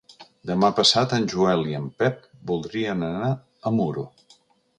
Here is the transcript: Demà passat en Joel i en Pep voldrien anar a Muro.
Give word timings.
Demà 0.51 0.69
passat 0.79 1.13
en 1.17 1.27
Joel 1.33 1.61
i 1.73 1.77
en 1.81 1.85
Pep 2.03 2.25
voldrien 2.53 3.07
anar 3.11 3.29
a 3.33 3.75
Muro. 3.79 4.09